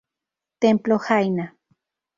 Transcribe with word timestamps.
Templo 0.57 0.97
jaina 1.05 1.55